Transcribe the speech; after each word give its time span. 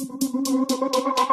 Gracias. 0.00 1.27